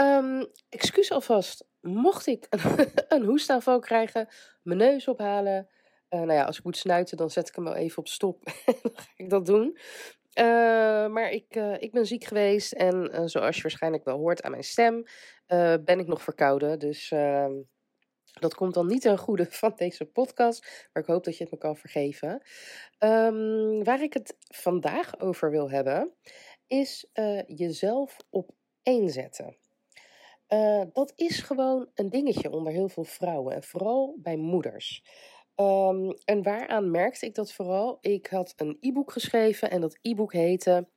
Um, 0.00 0.46
excuus 0.68 1.10
alvast, 1.10 1.66
mocht 1.80 2.26
ik 2.26 2.46
een, 2.50 2.88
een 3.08 3.24
hoestaanval 3.24 3.78
krijgen, 3.78 4.28
mijn 4.62 4.78
neus 4.78 5.08
ophalen. 5.08 5.68
Uh, 6.10 6.20
nou 6.20 6.32
ja, 6.32 6.44
als 6.44 6.58
ik 6.58 6.64
moet 6.64 6.76
snuiten, 6.76 7.16
dan 7.16 7.30
zet 7.30 7.48
ik 7.48 7.54
hem 7.54 7.64
wel 7.64 7.74
even 7.74 7.98
op 7.98 8.08
stop. 8.08 8.44
dan 8.82 8.92
ga 8.94 9.12
ik 9.16 9.30
dat 9.30 9.46
doen. 9.46 9.78
Uh, 10.34 10.44
maar 11.06 11.30
ik, 11.30 11.56
uh, 11.56 11.74
ik 11.78 11.92
ben 11.92 12.06
ziek 12.06 12.24
geweest 12.24 12.72
en 12.72 13.28
zoals 13.30 13.56
je 13.56 13.62
waarschijnlijk 13.62 14.04
wel 14.04 14.18
hoort 14.18 14.42
aan 14.42 14.50
mijn 14.50 14.64
stem, 14.64 15.04
ben 15.84 15.98
ik 15.98 16.06
nog 16.06 16.22
verkouden. 16.22 16.78
Dus 16.78 17.10
ehm, 17.10 17.52
dat 18.32 18.54
komt 18.54 18.74
dan 18.74 18.86
niet 18.86 19.02
ten 19.02 19.18
goede 19.18 19.46
van 19.60 19.72
deze 19.76 20.04
podcast, 20.04 20.88
maar 20.92 21.02
ik 21.02 21.08
hoop 21.08 21.24
dat 21.24 21.36
je 21.36 21.42
het 21.42 21.52
me 21.52 21.58
kan 21.58 21.76
vergeven. 21.76 22.42
Um, 22.98 23.84
waar 23.84 24.02
ik 24.02 24.12
het 24.12 24.36
vandaag 24.38 25.20
over 25.20 25.50
wil 25.50 25.70
hebben, 25.70 26.14
is 26.66 27.10
jezelf 27.46 28.16
op 28.30 28.50
één 28.82 29.08
zetten. 29.08 29.56
Uh, 30.48 30.82
dat 30.92 31.12
is 31.16 31.40
gewoon 31.40 31.90
een 31.94 32.10
dingetje 32.10 32.50
onder 32.50 32.72
heel 32.72 32.88
veel 32.88 33.04
vrouwen 33.04 33.54
en 33.54 33.62
vooral 33.62 34.16
bij 34.18 34.36
moeders. 34.36 35.02
Um, 35.56 36.10
en 36.24 36.42
waaraan 36.42 36.90
merkte 36.90 37.26
ik 37.26 37.34
dat 37.34 37.52
vooral? 37.52 37.98
Ik 38.00 38.26
had 38.26 38.52
een 38.56 38.76
e-book 38.80 39.12
geschreven 39.12 39.70
en 39.70 39.80
dat 39.80 39.98
e-book 40.02 40.32
heette 40.32 40.88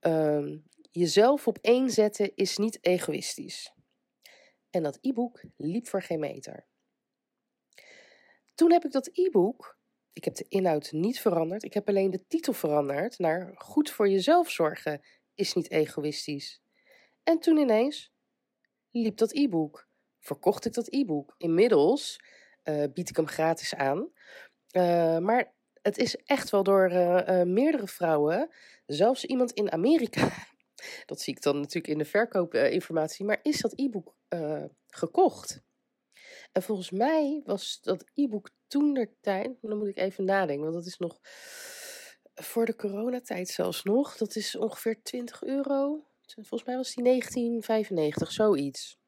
um, 0.00 0.64
Jezelf 0.96 1.46
op 1.46 1.58
één 1.60 1.90
zetten 1.90 2.32
is 2.34 2.56
niet 2.56 2.78
egoïstisch. 2.80 3.72
En 4.70 4.82
dat 4.82 4.98
e-book 5.00 5.42
liep 5.56 5.86
voor 5.86 6.02
geen 6.02 6.20
meter. 6.20 6.66
Toen 8.54 8.72
heb 8.72 8.84
ik 8.84 8.92
dat 8.92 9.10
e-book, 9.12 9.78
ik 10.12 10.24
heb 10.24 10.34
de 10.34 10.46
inhoud 10.48 10.92
niet 10.92 11.20
veranderd, 11.20 11.64
ik 11.64 11.74
heb 11.74 11.88
alleen 11.88 12.10
de 12.10 12.26
titel 12.26 12.52
veranderd 12.52 13.18
naar 13.18 13.54
Goed 13.54 13.90
voor 13.90 14.08
jezelf 14.08 14.50
zorgen 14.50 15.02
is 15.34 15.54
niet 15.54 15.70
egoïstisch. 15.70 16.62
En 17.22 17.38
toen 17.38 17.56
ineens 17.56 18.12
liep 19.02 19.16
dat 19.16 19.32
e-book. 19.32 19.88
Verkocht 20.20 20.64
ik 20.64 20.72
dat 20.72 20.92
e-book. 20.92 21.34
Inmiddels 21.38 22.20
uh, 22.64 22.84
bied 22.94 23.08
ik 23.08 23.16
hem 23.16 23.26
gratis 23.26 23.74
aan. 23.74 24.10
Uh, 24.72 25.18
maar 25.18 25.54
het 25.82 25.98
is 25.98 26.16
echt 26.16 26.50
wel 26.50 26.62
door 26.62 26.90
uh, 26.90 27.42
meerdere 27.42 27.86
vrouwen, 27.86 28.50
zelfs 28.86 29.24
iemand 29.24 29.52
in 29.52 29.72
Amerika, 29.72 30.32
dat 31.06 31.20
zie 31.20 31.34
ik 31.34 31.42
dan 31.42 31.56
natuurlijk 31.56 31.92
in 31.92 31.98
de 31.98 32.04
verkoopinformatie, 32.04 33.24
maar 33.24 33.38
is 33.42 33.60
dat 33.60 33.72
e-book 33.76 34.14
gekocht? 34.88 35.64
En 36.52 36.62
volgens 36.62 36.90
mij 36.90 37.42
was 37.44 37.80
dat 37.80 38.04
e-book 38.14 38.50
toen 38.66 38.94
der 38.94 39.14
tijd, 39.20 39.58
dan 39.60 39.78
moet 39.78 39.88
ik 39.88 39.98
even 39.98 40.24
nadenken, 40.24 40.62
want 40.62 40.74
dat 40.74 40.86
is 40.86 40.98
nog 40.98 41.18
voor 42.34 42.66
de 42.66 42.76
coronatijd 42.76 43.48
zelfs 43.48 43.82
nog, 43.82 44.16
dat 44.16 44.36
is 44.36 44.56
ongeveer 44.56 45.02
20 45.02 45.42
euro. 45.42 46.06
Volgens 46.34 46.64
mij 46.64 46.76
was 46.76 46.94
die 46.94 47.04
1995, 47.04 48.32
zoiets. 48.32 48.98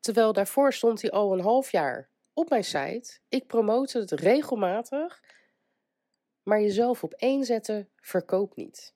Terwijl 0.00 0.32
daarvoor 0.32 0.72
stond 0.72 1.02
hij 1.02 1.10
al 1.10 1.32
een 1.32 1.40
half 1.40 1.70
jaar 1.70 2.10
op 2.32 2.48
mijn 2.48 2.64
site. 2.64 3.18
Ik 3.28 3.46
promote 3.46 3.98
het 3.98 4.10
regelmatig. 4.10 5.22
Maar 6.42 6.60
jezelf 6.60 7.02
op 7.02 7.12
één 7.12 7.44
zetten 7.44 7.90
verkoopt 7.96 8.56
niet. 8.56 8.94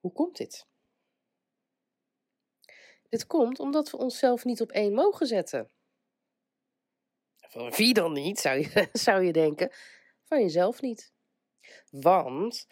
Hoe 0.00 0.12
komt 0.12 0.36
dit? 0.36 0.66
Dit 3.08 3.26
komt 3.26 3.58
omdat 3.58 3.90
we 3.90 3.96
onszelf 3.96 4.44
niet 4.44 4.60
op 4.60 4.70
één 4.70 4.92
mogen 4.92 5.26
zetten. 5.26 5.70
Van 7.36 7.70
wie 7.70 7.94
dan 7.94 8.12
niet, 8.12 8.38
zou 8.38 8.58
je, 8.58 8.88
zou 8.92 9.22
je 9.22 9.32
denken. 9.32 9.72
Van 10.24 10.40
jezelf 10.40 10.80
niet. 10.80 11.12
Want 11.90 12.66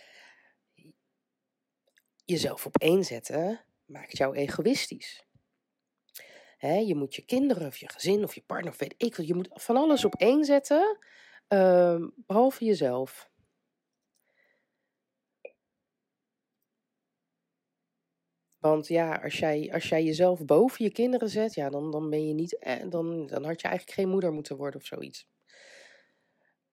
jezelf 2.26 2.66
op 2.66 2.76
één 2.76 3.04
zetten 3.04 3.64
maakt 3.84 4.16
jou 4.16 4.36
egoïstisch. 4.36 5.24
je 6.58 6.94
moet 6.94 7.14
je 7.14 7.24
kinderen 7.24 7.66
of 7.66 7.76
je 7.76 7.88
gezin 7.88 8.24
of 8.24 8.34
je 8.34 8.42
partner 8.46 8.72
of 8.72 8.78
weet 8.78 8.94
ik 8.96 9.16
wat, 9.16 9.26
je 9.26 9.34
moet 9.34 9.48
van 9.52 9.76
alles 9.76 10.04
op 10.04 10.14
één 10.14 10.44
zetten, 10.44 10.98
uh, 11.48 12.06
behalve 12.14 12.64
jezelf. 12.64 13.30
Want 18.58 18.86
ja, 18.86 19.14
als 19.22 19.38
jij, 19.38 19.72
als 19.72 19.88
jij 19.88 20.04
jezelf 20.04 20.44
boven 20.44 20.84
je 20.84 20.92
kinderen 20.92 21.28
zet, 21.28 21.54
ja, 21.54 21.70
dan, 21.70 21.90
dan 21.90 22.10
ben 22.10 22.26
je 22.28 22.34
niet, 22.34 22.58
eh, 22.58 22.90
dan, 22.90 23.26
dan 23.26 23.44
had 23.44 23.60
je 23.60 23.68
eigenlijk 23.68 23.98
geen 23.98 24.08
moeder 24.08 24.32
moeten 24.32 24.56
worden 24.56 24.80
of 24.80 24.86
zoiets. 24.86 25.26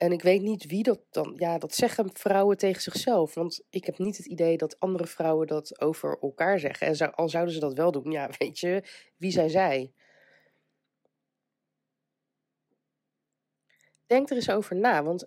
En 0.04 0.12
ik 0.12 0.22
weet 0.22 0.42
niet 0.42 0.66
wie 0.66 0.84
dat 0.84 1.00
dan. 1.10 1.34
Ja, 1.38 1.58
dat 1.58 1.76
zeggen 1.76 2.10
vrouwen 2.14 2.58
tegen 2.58 2.82
zichzelf. 2.82 3.34
Want 3.34 3.62
ik 3.70 3.86
heb 3.86 3.98
niet 3.98 4.18
het 4.18 4.26
idee 4.26 4.58
dat 4.58 4.80
andere 4.80 5.08
vrouwen 5.08 5.48
dat 5.48 5.82
over 5.82 6.18
elkaar 6.22 6.60
zeggen. 6.60 6.88
En 6.88 7.16
al 7.16 7.30
zouden 7.30 7.54
ze 7.54 7.60
dat 7.60 7.74
wel 7.74 7.92
doen, 7.92 8.12
ja, 8.12 8.30
weet 8.38 8.60
je, 8.60 8.84
wie 9.18 9.32
zijn 9.32 9.50
zij? 9.50 9.94
Denk 14.06 14.30
er 14.30 14.36
eens 14.36 14.50
over 14.50 14.76
na. 14.76 15.04
Want 15.04 15.26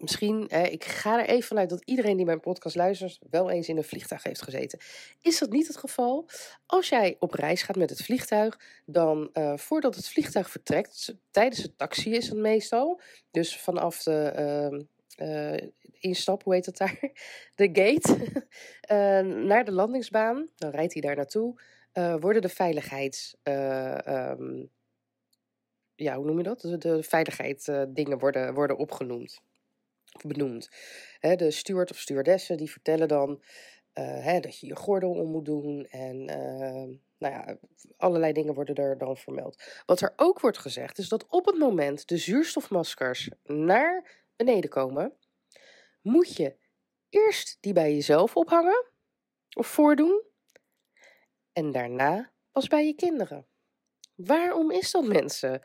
misschien, 0.00 0.48
ik 0.48 0.84
ga 0.84 1.20
er 1.20 1.28
even 1.28 1.48
vanuit 1.48 1.70
dat 1.70 1.82
iedereen 1.84 2.16
die 2.16 2.26
mijn 2.26 2.40
podcast 2.40 2.76
luistert 2.76 3.18
wel 3.30 3.50
eens 3.50 3.68
in 3.68 3.76
een 3.76 3.84
vliegtuig 3.84 4.22
heeft 4.22 4.42
gezeten. 4.42 4.78
Is 5.20 5.38
dat 5.38 5.50
niet 5.50 5.66
het 5.66 5.76
geval? 5.76 6.28
Als 6.66 6.88
jij 6.88 7.16
op 7.18 7.34
reis 7.34 7.62
gaat 7.62 7.76
met 7.76 7.90
het 7.90 8.02
vliegtuig, 8.02 8.60
dan 8.86 9.30
uh, 9.32 9.56
voordat 9.56 9.94
het 9.94 10.08
vliegtuig 10.08 10.50
vertrekt, 10.50 11.14
tijdens 11.30 11.62
het 11.62 11.78
taxi 11.78 12.14
is 12.14 12.28
het 12.28 12.38
meestal, 12.38 13.00
dus 13.30 13.56
vanaf 13.56 14.02
de 14.02 14.32
uh, 15.18 15.28
uh, 15.28 15.68
instap, 15.98 16.42
hoe 16.42 16.54
heet 16.54 16.64
dat 16.64 16.76
daar? 16.76 16.98
De 17.54 17.70
gate, 17.72 18.16
uh, 18.92 19.44
naar 19.50 19.64
de 19.64 19.72
landingsbaan, 19.72 20.48
dan 20.56 20.70
rijdt 20.70 20.92
hij 20.92 21.02
daar 21.02 21.16
naartoe, 21.16 21.60
worden 22.20 22.42
de 22.42 22.48
veiligheids... 22.48 23.36
Um, 23.42 24.70
ja, 25.94 26.16
hoe 26.16 26.24
noem 26.24 26.36
je 26.36 26.42
dat? 26.42 26.60
De, 26.60 26.78
de 26.78 27.02
veiligheidsdingen 27.02 28.18
worden, 28.18 28.54
worden 28.54 28.76
opgenoemd 28.76 29.42
benoemd. 30.26 30.68
de 31.20 31.50
steward 31.50 31.90
of 31.90 31.98
stewardessen 31.98 32.56
die 32.56 32.70
vertellen 32.70 33.08
dan 33.08 33.42
uh, 33.94 34.40
dat 34.40 34.58
je 34.58 34.66
je 34.66 34.76
gordel 34.76 35.10
om 35.10 35.30
moet 35.30 35.44
doen 35.44 35.86
en 35.86 36.16
uh, 36.16 36.98
nou 37.18 37.34
ja, 37.34 37.58
allerlei 37.96 38.32
dingen 38.32 38.54
worden 38.54 38.74
er 38.74 38.98
dan 38.98 39.16
vermeld. 39.16 39.82
Wat 39.86 40.00
er 40.00 40.12
ook 40.16 40.40
wordt 40.40 40.58
gezegd 40.58 40.98
is 40.98 41.08
dat 41.08 41.26
op 41.26 41.46
het 41.46 41.58
moment 41.58 42.08
de 42.08 42.16
zuurstofmaskers 42.16 43.30
naar 43.44 44.24
beneden 44.36 44.70
komen, 44.70 45.16
moet 46.00 46.36
je 46.36 46.56
eerst 47.08 47.56
die 47.60 47.72
bij 47.72 47.94
jezelf 47.94 48.36
ophangen 48.36 48.86
of 49.56 49.66
voordoen 49.66 50.22
en 51.52 51.72
daarna 51.72 52.32
pas 52.52 52.66
bij 52.68 52.86
je 52.86 52.94
kinderen. 52.94 53.46
Waarom 54.14 54.70
is 54.70 54.90
dat 54.90 55.04
mensen? 55.04 55.62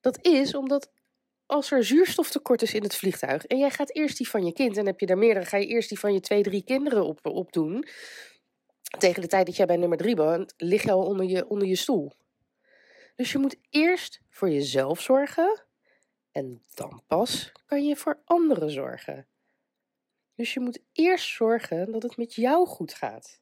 Dat 0.00 0.26
is 0.26 0.54
omdat 0.54 0.92
als 1.50 1.70
er 1.70 1.84
zuurstoftekort 1.84 2.62
is 2.62 2.74
in 2.74 2.82
het 2.82 2.96
vliegtuig 2.96 3.46
en 3.46 3.58
jij 3.58 3.70
gaat 3.70 3.94
eerst 3.94 4.16
die 4.16 4.28
van 4.28 4.44
je 4.44 4.52
kind 4.52 4.76
en 4.76 4.86
heb 4.86 5.00
je 5.00 5.06
daar 5.06 5.18
meerdere, 5.18 5.46
ga 5.46 5.56
je 5.56 5.66
eerst 5.66 5.88
die 5.88 5.98
van 5.98 6.12
je 6.12 6.20
twee, 6.20 6.42
drie 6.42 6.64
kinderen 6.64 7.04
op, 7.04 7.26
op 7.26 7.52
doen. 7.52 7.86
Tegen 8.98 9.22
de 9.22 9.28
tijd 9.28 9.46
dat 9.46 9.56
jij 9.56 9.66
bij 9.66 9.76
nummer 9.76 9.98
drie 9.98 10.14
bent, 10.14 10.54
lig 10.56 10.82
je 10.82 10.90
al 10.90 11.04
onder 11.04 11.26
je, 11.26 11.48
onder 11.48 11.68
je 11.68 11.76
stoel. 11.76 12.12
Dus 13.16 13.32
je 13.32 13.38
moet 13.38 13.56
eerst 13.70 14.20
voor 14.28 14.50
jezelf 14.50 15.00
zorgen 15.00 15.64
en 16.32 16.62
dan 16.74 17.02
pas 17.06 17.52
kan 17.66 17.84
je 17.84 17.96
voor 17.96 18.22
anderen 18.24 18.70
zorgen. 18.70 19.28
Dus 20.34 20.54
je 20.54 20.60
moet 20.60 20.82
eerst 20.92 21.34
zorgen 21.34 21.92
dat 21.92 22.02
het 22.02 22.16
met 22.16 22.34
jou 22.34 22.66
goed 22.66 22.94
gaat. 22.94 23.40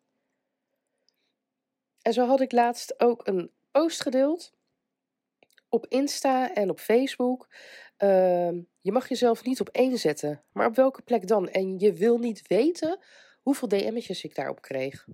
En 2.02 2.12
zo 2.12 2.26
had 2.26 2.40
ik 2.40 2.52
laatst 2.52 3.00
ook 3.00 3.26
een 3.26 3.50
post 3.70 4.02
gedeeld 4.02 4.56
op 5.68 5.86
Insta 5.86 6.54
en 6.54 6.70
op 6.70 6.80
Facebook. 6.80 7.48
Uh, 7.98 8.50
je 8.80 8.92
mag 8.92 9.08
jezelf 9.08 9.44
niet 9.44 9.60
op 9.60 9.68
één 9.68 9.98
zetten. 9.98 10.44
Maar 10.52 10.66
op 10.66 10.74
welke 10.74 11.02
plek 11.02 11.26
dan? 11.26 11.48
En 11.48 11.78
je 11.78 11.92
wil 11.92 12.18
niet 12.18 12.46
weten 12.46 12.98
hoeveel 13.42 13.68
DM'tjes 13.68 14.24
ik 14.24 14.34
daarop 14.34 14.60
kreeg. 14.60 15.06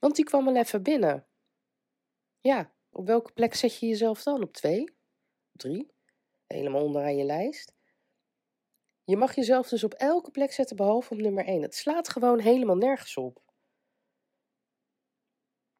Want 0.00 0.16
die 0.16 0.24
kwam 0.24 0.44
wel 0.44 0.56
even 0.56 0.82
binnen. 0.82 1.26
Ja, 2.40 2.72
op 2.90 3.06
welke 3.06 3.32
plek 3.32 3.54
zet 3.54 3.78
je 3.78 3.86
jezelf 3.86 4.22
dan? 4.22 4.42
Op 4.42 4.52
twee? 4.52 4.82
Op 5.52 5.60
drie? 5.60 5.90
Helemaal 6.46 6.84
onderaan 6.84 7.16
je 7.16 7.24
lijst? 7.24 7.74
Je 9.04 9.16
mag 9.16 9.34
jezelf 9.34 9.68
dus 9.68 9.84
op 9.84 9.92
elke 9.92 10.30
plek 10.30 10.52
zetten 10.52 10.76
behalve 10.76 11.12
op 11.12 11.20
nummer 11.20 11.44
1. 11.44 11.62
Het 11.62 11.74
slaat 11.74 12.08
gewoon 12.08 12.38
helemaal 12.38 12.76
nergens 12.76 13.16
op. 13.16 13.42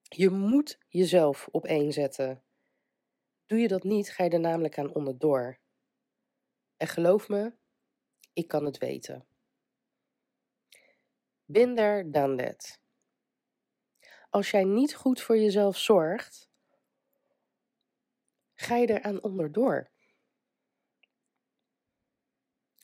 Je 0.03 0.31
moet 0.31 0.79
jezelf 0.89 1.49
op 1.51 1.65
één 1.65 1.93
zetten. 1.93 2.46
Doe 3.47 3.59
je 3.59 3.69
dat 3.69 3.83
niet, 3.83 4.11
ga 4.11 4.25
je 4.25 4.31
er 4.31 4.41
namelijk 4.41 4.79
aan 4.79 4.95
onderdoor. 4.95 5.59
En 6.77 6.87
geloof 6.87 7.29
me, 7.29 7.53
ik 8.33 8.49
kan 8.49 8.65
het 8.65 8.79
weten. 8.79 9.27
Binder 11.45 12.11
dan 12.11 12.37
that. 12.37 12.81
Als 14.31 14.51
jij 14.51 14.65
niet 14.65 14.95
goed 14.95 15.21
voor 15.21 15.37
jezelf 15.37 15.79
zorgt, 15.79 16.51
ga 18.55 18.77
je 18.77 18.87
eraan 18.87 19.23
onderdoor. 19.23 19.91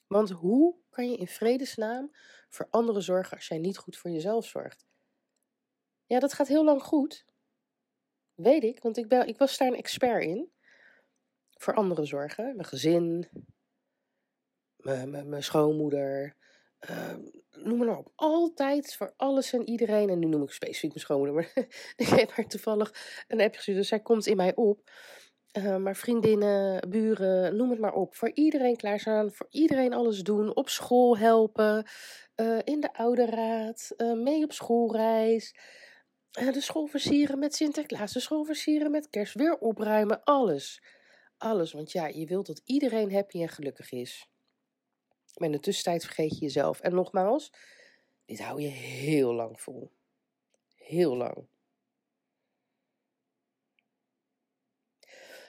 Want 0.06 0.31
hoe 0.31 0.76
kan 0.91 1.11
je 1.11 1.17
in 1.17 1.29
vredesnaam 1.29 2.17
voor 2.49 2.67
anderen 2.70 3.03
zorgen 3.03 3.37
als 3.37 3.49
jij 3.49 3.58
niet 3.58 3.79
goed 3.79 3.97
voor 3.97 4.11
jezelf 4.11 4.47
zorgt? 4.47 4.87
Ja, 6.06 6.19
dat 6.19 6.32
gaat 6.32 6.49
heel 6.49 6.65
lang 6.65 6.82
goed. 6.82 7.26
Weet 8.43 8.62
ik, 8.65 8.83
want 8.83 8.97
ik, 8.97 9.09
ben, 9.09 9.27
ik 9.27 9.39
was 9.39 9.59
daar 9.59 9.69
een 9.69 9.77
expert 9.77 10.23
in. 10.25 10.50
Voor 11.50 11.75
anderen 11.75 12.06
zorgen. 12.06 12.44
Mijn 12.44 12.69
gezin, 12.69 13.29
mijn, 14.77 15.29
mijn, 15.29 15.43
schoonmoeder. 15.43 16.37
Uh, 16.91 17.15
noem 17.50 17.79
maar 17.79 17.99
op. 17.99 18.12
Altijd 18.15 18.94
voor 18.94 19.12
alles 19.17 19.53
en 19.53 19.69
iedereen. 19.69 20.09
En 20.09 20.19
nu 20.19 20.27
noem 20.27 20.43
ik 20.43 20.50
specifiek 20.50 20.89
mijn 20.89 21.00
schoonmoeder. 21.00 21.35
Maar 21.35 21.53
ik 21.97 22.06
heb 22.06 22.31
haar 22.31 22.47
toevallig 22.47 22.94
een 23.29 23.41
appje 23.41 23.56
gestuurd. 23.56 23.77
Dus 23.77 23.89
zij 23.89 24.00
komt 24.00 24.27
in 24.27 24.37
mij 24.37 24.55
op. 24.55 24.91
Uh, 25.59 25.77
maar 25.77 25.97
vriendinnen, 25.97 26.91
buren, 26.91 27.56
noem 27.56 27.71
het 27.71 27.79
maar 27.79 27.93
op. 27.93 28.15
Voor 28.15 28.31
iedereen 28.35 28.77
klaarstaan, 28.77 29.33
voor 29.33 29.47
iedereen 29.50 29.93
alles 29.93 30.23
doen. 30.23 30.56
Op 30.56 30.69
school 30.69 31.19
helpen, 31.19 31.87
uh, 32.37 32.59
in 32.65 32.81
de 32.81 32.94
ouderraad, 32.94 33.91
uh, 33.97 34.12
mee 34.12 34.44
op 34.44 34.53
schoolreis. 34.53 35.55
De 36.32 36.61
school 36.61 36.87
versieren 36.87 37.38
met 37.38 37.55
Sinterklaas, 37.55 38.12
de 38.12 38.20
school 38.20 38.44
versieren 38.44 38.90
met 38.90 39.08
kerst. 39.08 39.34
Weer 39.34 39.58
opruimen, 39.58 40.25
alles. 40.25 40.82
Alles, 41.37 41.73
want 41.73 41.93
ja, 41.93 42.06
je 42.06 42.26
wilt 42.26 42.46
dat 42.46 42.62
iedereen 42.64 43.12
happy 43.12 43.43
en 43.43 43.49
gelukkig 43.49 43.93
is. 43.93 44.29
Maar 45.34 45.49
in 45.49 45.55
de 45.55 45.61
tussentijd 45.61 46.05
vergeet 46.05 46.31
je 46.31 46.40
jezelf. 46.40 46.81
En 46.81 46.94
nogmaals, 46.94 47.52
dit 48.25 48.40
hou 48.40 48.61
je 48.61 48.69
heel 48.69 49.34
lang 49.34 49.61
vol. 49.61 49.93
Heel 50.75 51.17
lang. 51.17 51.46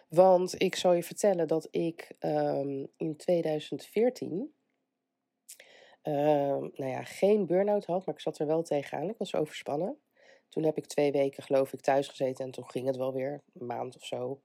Want 0.09 0.61
ik 0.61 0.75
zal 0.75 0.93
je 0.93 1.03
vertellen 1.03 1.47
dat 1.47 1.67
ik 1.71 2.15
um, 2.19 2.87
in 2.97 3.17
2014, 3.17 4.53
uh, 6.03 6.13
nou 6.57 6.85
ja, 6.85 7.03
geen 7.03 7.45
burn-out 7.45 7.85
had, 7.85 8.05
maar 8.05 8.15
ik 8.15 8.21
zat 8.21 8.39
er 8.39 8.47
wel 8.47 8.63
tegenaan. 8.63 9.09
Ik 9.09 9.17
was 9.17 9.35
overspannen. 9.35 10.02
Toen 10.53 10.63
heb 10.63 10.77
ik 10.77 10.85
twee 10.85 11.11
weken, 11.11 11.43
geloof 11.43 11.73
ik, 11.73 11.81
thuis 11.81 12.07
gezeten 12.07 12.45
en 12.45 12.51
toen 12.51 12.69
ging 12.69 12.85
het 12.85 12.95
wel 12.95 13.13
weer, 13.13 13.43
een 13.53 13.65
maand 13.65 13.95
of 13.95 14.05
zo. 14.05 14.41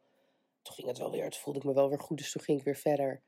Toen 0.62 0.75
ging 0.75 0.88
het 0.88 0.99
wel 0.99 1.10
weer, 1.10 1.31
toen 1.31 1.40
voelde 1.40 1.58
ik 1.58 1.64
me 1.64 1.72
wel 1.72 1.88
weer 1.88 2.00
goed, 2.00 2.19
dus 2.19 2.32
toen 2.32 2.43
ging 2.43 2.58
ik 2.58 2.64
weer 2.64 2.76
verder. 2.76 3.22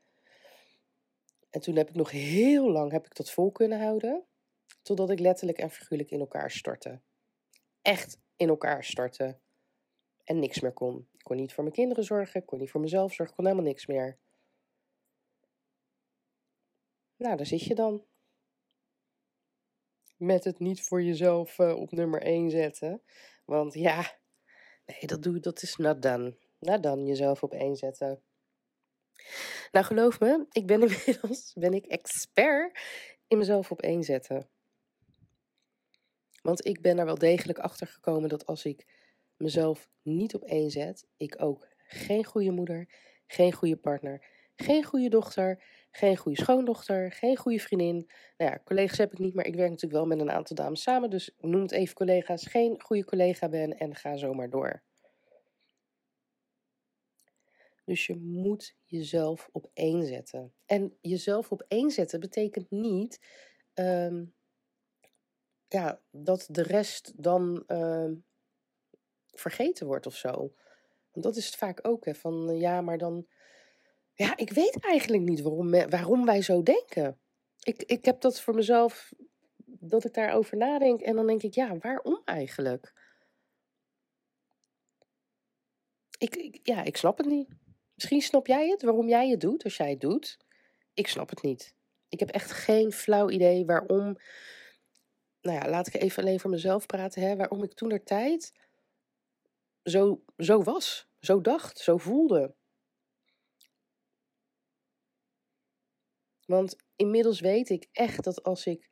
En 1.49 1.61
toen 1.61 1.75
heb 1.75 1.89
ik 1.89 1.95
nog 1.95 2.11
heel 2.11 2.71
lang 2.71 2.91
heb 2.91 3.05
ik 3.05 3.15
dat 3.15 3.31
vol 3.31 3.51
kunnen 3.51 3.81
houden, 3.81 4.25
totdat 4.81 5.09
ik 5.09 5.19
letterlijk 5.19 5.57
en 5.57 5.69
figuurlijk 5.69 6.11
in 6.11 6.19
elkaar 6.19 6.51
stortte. 6.51 7.01
Echt 7.81 8.19
in 8.35 8.47
elkaar 8.49 8.83
stortte. 8.83 9.39
En 10.23 10.39
niks 10.39 10.59
meer 10.59 10.73
kon. 10.73 11.07
Ik 11.11 11.23
kon 11.23 11.35
niet 11.37 11.53
voor 11.53 11.63
mijn 11.63 11.75
kinderen 11.75 12.03
zorgen, 12.03 12.41
ik 12.41 12.45
kon 12.45 12.59
niet 12.59 12.71
voor 12.71 12.81
mezelf 12.81 13.13
zorgen, 13.13 13.29
ik 13.29 13.35
kon 13.35 13.45
helemaal 13.45 13.71
niks 13.71 13.85
meer. 13.85 14.17
Nou, 17.17 17.37
daar 17.37 17.45
zit 17.45 17.63
je 17.63 17.75
dan. 17.75 18.05
Met 20.21 20.43
het 20.43 20.59
niet 20.59 20.81
voor 20.81 21.03
jezelf 21.03 21.57
uh, 21.57 21.75
op 21.75 21.91
nummer 21.91 22.21
1 22.21 22.49
zetten. 22.49 23.01
Want 23.45 23.73
ja, 23.73 24.17
nee, 24.85 25.07
dat, 25.07 25.23
doe, 25.23 25.39
dat 25.39 25.61
is 25.61 25.75
not 25.75 26.01
done, 26.01 27.05
jezelf 27.05 27.43
op 27.43 27.53
1 27.53 27.75
zetten. 27.75 28.21
Nou, 29.71 29.85
geloof 29.85 30.19
me, 30.19 30.45
ik 30.51 30.67
ben 30.67 30.81
inmiddels 30.87 31.53
ben 31.53 31.73
ik 31.73 31.85
expert 31.85 32.79
in 33.27 33.37
mezelf 33.37 33.71
op 33.71 33.81
1 33.81 34.03
zetten. 34.03 34.49
Want 36.41 36.65
ik 36.65 36.81
ben 36.81 36.97
er 36.97 37.05
wel 37.05 37.17
degelijk 37.17 37.59
achter 37.59 37.87
gekomen 37.87 38.29
dat 38.29 38.45
als 38.45 38.65
ik 38.65 38.85
mezelf 39.37 39.89
niet 40.01 40.35
op 40.35 40.43
één 40.43 40.69
zet, 40.69 41.07
ik 41.17 41.41
ook 41.41 41.67
geen 41.77 42.25
goede 42.25 42.51
moeder, 42.51 42.87
geen 43.27 43.53
goede 43.53 43.77
partner, 43.77 44.25
geen 44.55 44.83
goede 44.83 45.09
dochter, 45.09 45.63
geen 45.91 46.17
goede 46.17 46.41
schoondochter, 46.41 47.11
geen 47.11 47.37
goede 47.37 47.59
vriendin. 47.59 48.09
Nou 48.37 48.51
ja, 48.51 48.61
collega's 48.63 48.97
heb 48.97 49.11
ik 49.11 49.19
niet, 49.19 49.33
maar 49.33 49.45
ik 49.45 49.55
werk 49.55 49.69
natuurlijk 49.69 49.99
wel 49.99 50.05
met 50.05 50.19
een 50.19 50.31
aantal 50.31 50.55
dames 50.55 50.81
samen, 50.81 51.09
dus 51.09 51.35
noem 51.39 51.61
het 51.61 51.71
even 51.71 51.95
collega's, 51.95 52.45
geen 52.45 52.81
goede 52.81 53.05
collega 53.05 53.49
ben 53.49 53.77
en 53.77 53.95
ga 53.95 54.15
zomaar 54.15 54.49
door. 54.49 54.81
Dus 57.85 58.05
je 58.05 58.15
moet 58.15 58.75
jezelf 58.85 59.49
op 59.51 59.69
één 59.73 60.05
zetten. 60.05 60.53
En 60.65 60.97
jezelf 61.01 61.51
op 61.51 61.65
één 61.67 61.91
zetten 61.91 62.19
betekent 62.19 62.71
niet 62.71 63.19
um, 63.73 64.33
ja, 65.67 66.01
dat 66.11 66.47
de 66.49 66.61
rest 66.61 67.23
dan 67.23 67.63
uh, 67.67 68.11
vergeten 69.31 69.87
wordt 69.87 70.05
of 70.05 70.15
zo. 70.15 70.53
Want 71.11 71.25
dat 71.25 71.35
is 71.35 71.45
het 71.45 71.55
vaak 71.55 71.79
ook, 71.87 72.05
hè, 72.05 72.15
van 72.15 72.57
ja, 72.57 72.81
maar 72.81 72.97
dan. 72.97 73.27
Ja, 74.13 74.37
ik 74.37 74.49
weet 74.49 74.79
eigenlijk 74.79 75.23
niet 75.23 75.41
waarom, 75.41 75.71
waarom 75.89 76.25
wij 76.25 76.41
zo 76.41 76.63
denken. 76.63 77.19
Ik, 77.59 77.83
ik 77.83 78.05
heb 78.05 78.21
dat 78.21 78.41
voor 78.41 78.55
mezelf, 78.55 79.11
dat 79.65 80.05
ik 80.05 80.13
daarover 80.13 80.57
nadenk 80.57 81.01
en 81.01 81.15
dan 81.15 81.27
denk 81.27 81.43
ik, 81.43 81.53
ja, 81.53 81.77
waarom 81.77 82.21
eigenlijk? 82.25 82.93
Ik, 86.17 86.35
ik, 86.35 86.59
ja, 86.63 86.83
ik 86.83 86.97
snap 86.97 87.17
het 87.17 87.27
niet. 87.27 87.49
Misschien 87.93 88.21
snap 88.21 88.47
jij 88.47 88.69
het, 88.69 88.81
waarom 88.81 89.07
jij 89.07 89.29
het 89.29 89.41
doet 89.41 89.63
als 89.63 89.77
jij 89.77 89.89
het 89.89 90.01
doet. 90.01 90.37
Ik 90.93 91.07
snap 91.07 91.29
het 91.29 91.41
niet. 91.41 91.75
Ik 92.09 92.19
heb 92.19 92.29
echt 92.29 92.51
geen 92.51 92.91
flauw 92.91 93.29
idee 93.29 93.65
waarom. 93.65 94.17
Nou 95.41 95.57
ja, 95.57 95.69
laat 95.69 95.87
ik 95.87 95.93
even 95.93 96.23
alleen 96.23 96.39
voor 96.39 96.49
mezelf 96.49 96.85
praten. 96.85 97.21
Hè, 97.21 97.35
waarom 97.35 97.63
ik 97.63 97.73
toen 97.73 97.89
de 97.89 98.03
tijd 98.03 98.53
zo, 99.83 100.23
zo 100.37 100.63
was, 100.63 101.07
zo 101.19 101.41
dacht, 101.41 101.77
zo 101.77 101.97
voelde. 101.97 102.55
Want 106.51 106.75
inmiddels 106.95 107.39
weet 107.39 107.69
ik 107.69 107.87
echt 107.91 108.23
dat 108.23 108.43
als 108.43 108.65
ik 108.65 108.89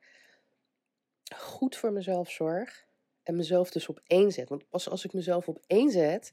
goed 1.36 1.76
voor 1.76 1.92
mezelf 1.92 2.30
zorg 2.30 2.86
en 3.22 3.36
mezelf 3.36 3.70
dus 3.70 3.88
op 3.88 4.00
één 4.06 4.32
zet, 4.32 4.48
want 4.48 4.68
pas 4.68 4.88
als 4.88 5.04
ik 5.04 5.12
mezelf 5.12 5.48
op 5.48 5.58
één 5.66 5.90
zet, 5.90 6.32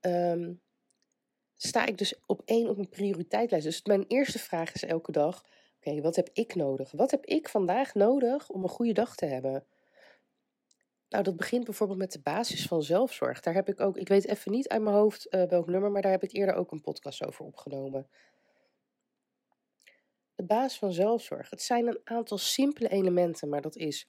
um, 0.00 0.60
sta 1.56 1.86
ik 1.86 1.98
dus 1.98 2.20
op 2.26 2.42
één 2.44 2.68
op 2.68 2.78
een 2.78 2.88
prioriteitlijn. 2.88 3.62
Dus 3.62 3.82
mijn 3.82 4.04
eerste 4.08 4.38
vraag 4.38 4.74
is 4.74 4.84
elke 4.84 5.12
dag: 5.12 5.44
oké, 5.76 6.00
wat 6.00 6.16
heb 6.16 6.30
ik 6.32 6.54
nodig? 6.54 6.92
Wat 6.92 7.10
heb 7.10 7.26
ik 7.26 7.48
vandaag 7.48 7.94
nodig 7.94 8.48
om 8.48 8.62
een 8.62 8.68
goede 8.68 8.92
dag 8.92 9.16
te 9.16 9.26
hebben? 9.26 9.66
Nou, 11.08 11.24
dat 11.24 11.36
begint 11.36 11.64
bijvoorbeeld 11.64 11.98
met 11.98 12.12
de 12.12 12.20
basis 12.20 12.66
van 12.66 12.82
zelfzorg. 12.82 13.40
Daar 13.40 13.54
heb 13.54 13.68
ik 13.68 13.80
ook, 13.80 13.96
ik 13.96 14.08
weet 14.08 14.26
even 14.26 14.52
niet 14.52 14.68
uit 14.68 14.82
mijn 14.82 14.96
hoofd 14.96 15.26
uh, 15.30 15.42
welk 15.42 15.66
nummer, 15.66 15.90
maar 15.90 16.02
daar 16.02 16.10
heb 16.10 16.22
ik 16.22 16.32
eerder 16.32 16.54
ook 16.54 16.72
een 16.72 16.80
podcast 16.80 17.26
over 17.26 17.44
opgenomen. 17.44 18.08
De 20.34 20.44
basis 20.44 20.78
van 20.78 20.92
zelfzorg. 20.92 21.50
Het 21.50 21.62
zijn 21.62 21.86
een 21.86 22.00
aantal 22.04 22.38
simpele 22.38 22.88
elementen, 22.88 23.48
maar 23.48 23.60
dat 23.60 23.76
is 23.76 24.08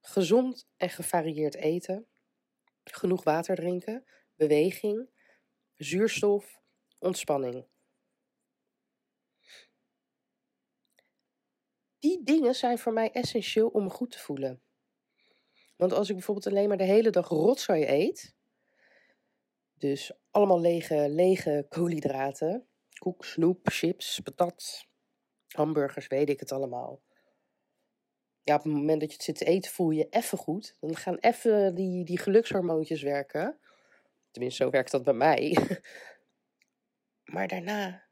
gezond 0.00 0.68
en 0.76 0.90
gevarieerd 0.90 1.54
eten, 1.54 2.06
genoeg 2.84 3.24
water 3.24 3.56
drinken, 3.56 4.04
beweging, 4.34 5.10
zuurstof, 5.76 6.60
ontspanning. 6.98 7.66
Die 11.98 12.22
dingen 12.22 12.54
zijn 12.54 12.78
voor 12.78 12.92
mij 12.92 13.10
essentieel 13.10 13.68
om 13.68 13.82
me 13.82 13.90
goed 13.90 14.10
te 14.10 14.18
voelen. 14.18 14.62
Want 15.76 15.92
als 15.92 16.08
ik 16.08 16.14
bijvoorbeeld 16.14 16.46
alleen 16.46 16.68
maar 16.68 16.76
de 16.76 16.84
hele 16.84 17.10
dag 17.10 17.28
rotzooi 17.28 17.86
eet, 17.88 18.34
dus 19.74 20.12
allemaal 20.30 20.60
lege, 20.60 21.08
lege 21.08 21.66
koolhydraten, 21.68 22.68
koek, 22.98 23.24
snoep, 23.24 23.68
chips, 23.68 24.20
patat, 24.20 24.86
hamburgers, 25.48 26.06
weet 26.06 26.28
ik 26.28 26.40
het 26.40 26.52
allemaal. 26.52 27.00
Ja, 28.42 28.54
op 28.54 28.62
het 28.62 28.72
moment 28.72 29.00
dat 29.00 29.08
je 29.08 29.16
het 29.16 29.24
zit 29.24 29.36
te 29.36 29.44
eten 29.44 29.70
voel 29.70 29.90
je 29.90 30.06
even 30.10 30.38
goed. 30.38 30.76
Dan 30.80 30.96
gaan 30.96 31.16
even 31.16 31.74
die, 31.74 32.04
die 32.04 32.18
gelukshormoontjes 32.18 33.02
werken. 33.02 33.58
Tenminste, 34.30 34.62
zo 34.62 34.70
werkt 34.70 34.90
dat 34.90 35.02
bij 35.02 35.12
mij. 35.12 35.56
Maar 37.26 37.48
daarna, 37.48 38.02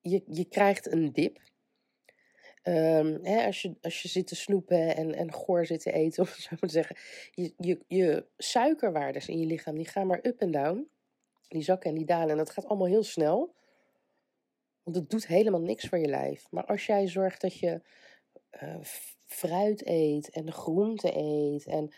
je, 0.00 0.22
je 0.26 0.44
krijgt 0.44 0.92
een 0.92 1.12
dip. 1.12 1.38
Um, 2.62 3.18
hè, 3.24 3.46
als, 3.46 3.62
je, 3.62 3.74
als 3.80 4.02
je 4.02 4.08
zit 4.08 4.26
te 4.26 4.36
snoepen 4.36 4.96
en, 4.96 5.14
en 5.14 5.32
goor 5.32 5.66
zit 5.66 5.80
te 5.80 5.92
eten, 5.92 6.22
of 6.22 6.28
zo 6.28 6.56
moet 6.60 6.70
zeggen, 6.70 6.96
je, 7.30 7.54
je, 7.56 7.84
je 7.86 8.26
suikerwaardes 8.36 9.28
in 9.28 9.38
je 9.38 9.46
lichaam, 9.46 9.74
die 9.74 9.88
gaan 9.88 10.06
maar 10.06 10.20
up 10.22 10.40
en 10.40 10.50
down. 10.50 10.88
Die 11.48 11.62
zakken 11.62 11.90
en 11.90 11.96
die 11.96 12.06
dalen. 12.06 12.30
En 12.30 12.36
dat 12.36 12.50
gaat 12.50 12.66
allemaal 12.66 12.86
heel 12.86 13.02
snel. 13.02 13.54
Want 14.86 14.98
het 14.98 15.10
doet 15.10 15.26
helemaal 15.26 15.60
niks 15.60 15.86
voor 15.86 15.98
je 15.98 16.08
lijf. 16.08 16.46
Maar 16.50 16.64
als 16.64 16.86
jij 16.86 17.08
zorgt 17.08 17.40
dat 17.40 17.58
je 17.58 17.80
uh, 18.62 18.76
fruit 19.24 19.86
eet 19.86 20.30
en 20.30 20.52
groente 20.52 21.16
eet 21.16 21.66
en 21.66 21.92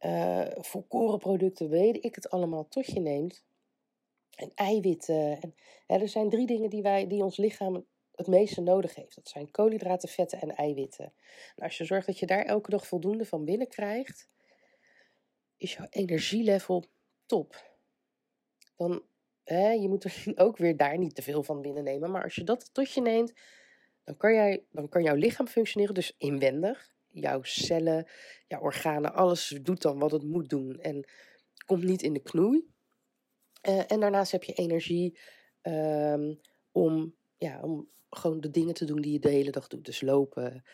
uh, 0.00 0.46
volkorenproducten, 0.54 1.68
weet 1.68 2.04
ik 2.04 2.14
het 2.14 2.30
allemaal, 2.30 2.68
tot 2.68 2.86
je 2.86 3.00
neemt. 3.00 3.44
En 4.34 4.50
eiwitten. 4.54 5.40
En, 5.40 5.54
er 5.86 6.08
zijn 6.08 6.30
drie 6.30 6.46
dingen 6.46 6.70
die, 6.70 6.82
wij, 6.82 7.06
die 7.06 7.22
ons 7.22 7.36
lichaam 7.36 7.86
het 8.14 8.26
meeste 8.26 8.60
nodig 8.60 8.94
heeft. 8.94 9.14
Dat 9.14 9.28
zijn 9.28 9.50
koolhydraten, 9.50 10.08
vetten 10.08 10.40
en 10.40 10.56
eiwitten. 10.56 11.12
En 11.56 11.62
als 11.62 11.78
je 11.78 11.84
zorgt 11.84 12.06
dat 12.06 12.18
je 12.18 12.26
daar 12.26 12.44
elke 12.44 12.70
dag 12.70 12.86
voldoende 12.86 13.24
van 13.24 13.44
binnen 13.44 13.68
krijgt, 13.68 14.28
is 15.56 15.74
jouw 15.74 15.86
energielevel 15.90 16.84
top. 17.26 17.76
Dan, 18.76 19.02
je 19.44 19.86
moet 19.88 20.04
er 20.04 20.24
ook 20.44 20.56
weer 20.56 20.76
daar 20.76 20.98
niet 20.98 21.14
te 21.14 21.22
veel 21.22 21.42
van 21.42 21.62
binnennemen. 21.62 22.10
Maar 22.10 22.22
als 22.22 22.34
je 22.34 22.44
dat 22.44 22.74
tot 22.74 22.92
je 22.92 23.00
neemt, 23.00 23.32
dan 24.04 24.16
kan, 24.16 24.34
jij, 24.34 24.64
dan 24.70 24.88
kan 24.88 25.02
jouw 25.02 25.14
lichaam 25.14 25.46
functioneren, 25.46 25.94
dus 25.94 26.14
inwendig. 26.18 26.90
Jouw 27.10 27.42
cellen, 27.42 28.06
jouw 28.46 28.60
organen, 28.60 29.14
alles 29.14 29.58
doet 29.62 29.82
dan 29.82 29.98
wat 29.98 30.10
het 30.12 30.22
moet 30.22 30.48
doen. 30.48 30.80
En 30.80 31.04
komt 31.66 31.84
niet 31.84 32.02
in 32.02 32.12
de 32.12 32.22
knoei. 32.22 32.70
Uh, 33.68 33.90
en 33.90 34.00
daarnaast 34.00 34.32
heb 34.32 34.44
je 34.44 34.52
energie 34.52 35.18
um, 35.62 36.40
om, 36.72 37.14
ja, 37.36 37.60
om 37.60 37.88
gewoon 38.10 38.40
de 38.40 38.50
dingen 38.50 38.74
te 38.74 38.84
doen 38.84 39.00
die 39.00 39.12
je 39.12 39.18
de 39.18 39.28
hele 39.28 39.50
dag 39.50 39.66
doet. 39.66 39.84
Dus 39.84 40.00
lopen, 40.00 40.64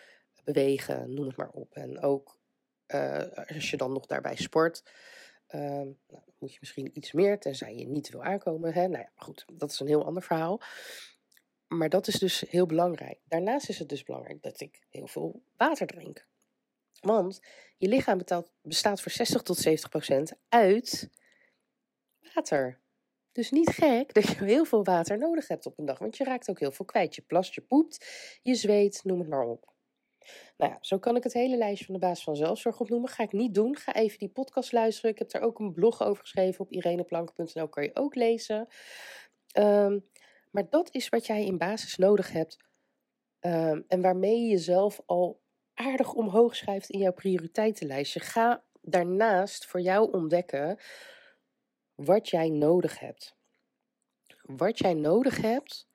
bewegen, 0.45 1.15
noem 1.15 1.27
het 1.27 1.37
maar 1.37 1.51
op. 1.51 1.75
En 1.75 2.01
ook 2.01 2.39
uh, 2.95 3.23
als 3.57 3.71
je 3.71 3.77
dan 3.77 3.93
nog 3.93 4.07
daarbij 4.07 4.37
sport, 4.37 4.83
uh, 5.55 5.61
nou, 5.61 6.23
moet 6.39 6.53
je 6.53 6.59
misschien 6.61 6.91
iets 6.93 7.13
meer, 7.13 7.39
tenzij 7.39 7.75
je 7.75 7.87
niet 7.87 8.11
wil 8.11 8.25
aankomen. 8.25 8.73
Hè? 8.73 8.89
Nou 8.89 9.03
ja, 9.03 9.11
goed, 9.17 9.45
dat 9.53 9.71
is 9.71 9.81
een 9.81 9.87
heel 9.87 10.05
ander 10.05 10.23
verhaal. 10.23 10.61
Maar 11.67 11.89
dat 11.89 12.07
is 12.07 12.19
dus 12.19 12.41
heel 12.41 12.67
belangrijk. 12.67 13.19
Daarnaast 13.25 13.69
is 13.69 13.79
het 13.79 13.89
dus 13.89 14.03
belangrijk 14.03 14.43
dat 14.43 14.61
ik 14.61 14.81
heel 14.91 15.07
veel 15.07 15.43
water 15.57 15.87
drink. 15.87 16.27
Want 17.01 17.41
je 17.77 17.89
lichaam 17.89 18.21
bestaat 18.63 19.01
voor 19.01 19.13
60 19.13 19.43
tot 19.43 19.57
70 19.57 19.91
procent 19.91 20.33
uit 20.49 21.11
water. 22.35 22.81
Dus 23.33 23.51
niet 23.51 23.71
gek 23.71 24.15
dat 24.15 24.29
je 24.29 24.45
heel 24.45 24.65
veel 24.65 24.85
water 24.85 25.19
nodig 25.19 25.49
hebt 25.49 25.67
op 25.67 25.79
een 25.79 25.85
dag, 25.85 25.99
want 25.99 26.17
je 26.17 26.25
raakt 26.25 26.51
ook 26.51 26.61
heel 26.61 26.73
veel 26.73 26.85
kwijt. 26.85 27.15
Je 27.15 27.23
plast, 27.23 27.55
je 27.55 27.61
poept, 27.61 28.07
je 28.43 28.55
zweet, 28.55 29.01
noem 29.05 29.19
het 29.19 29.29
maar 29.29 29.45
op. 29.45 29.73
Nou 30.57 30.73
ja, 30.73 30.79
zo 30.81 30.99
kan 30.99 31.17
ik 31.17 31.23
het 31.23 31.33
hele 31.33 31.57
lijstje 31.57 31.85
van 31.85 31.95
de 31.95 32.01
basis 32.01 32.25
van 32.25 32.37
zelfzorg 32.37 32.81
opnoemen. 32.81 33.11
Ga 33.11 33.23
ik 33.23 33.33
niet 33.33 33.55
doen. 33.55 33.77
Ga 33.77 33.95
even 33.95 34.19
die 34.19 34.29
podcast 34.29 34.73
luisteren. 34.73 35.11
Ik 35.11 35.19
heb 35.19 35.31
daar 35.31 35.43
ook 35.43 35.59
een 35.59 35.73
blog 35.73 36.03
over 36.03 36.23
geschreven 36.23 36.61
op 36.61 36.73
ireneplank.nl. 36.73 37.69
Kan 37.69 37.83
je 37.83 37.91
ook 37.95 38.15
lezen. 38.15 38.69
Um, 39.59 40.09
maar 40.51 40.71
dat 40.71 40.89
is 40.95 41.09
wat 41.09 41.27
jij 41.27 41.45
in 41.45 41.59
basis 41.59 41.97
nodig 41.97 42.33
hebt. 42.33 42.57
Um, 43.41 43.85
en 43.89 44.01
waarmee 44.01 44.41
je 44.41 44.49
jezelf 44.49 45.01
al 45.07 45.41
aardig 45.75 46.13
omhoog 46.13 46.57
schrijft 46.57 46.91
in 46.91 46.99
jouw 46.99 47.13
prioriteitenlijstje. 47.13 48.21
Ga 48.21 48.65
daarnaast 48.81 49.67
voor 49.67 49.81
jou 49.81 50.13
ontdekken 50.13 50.79
wat 51.95 52.29
jij 52.29 52.49
nodig 52.49 52.99
hebt. 52.99 53.37
Wat 54.43 54.79
jij 54.79 54.95
nodig 54.95 55.41
hebt 55.41 55.89